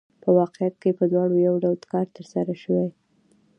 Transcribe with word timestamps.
په 0.23 0.29
واقعیت 0.39 0.75
کې 0.81 0.91
په 0.99 1.03
دواړو 1.11 1.35
یو 1.47 1.55
ډول 1.63 1.79
کار 1.93 2.05
ترسره 2.15 2.53
شوی 2.63 2.87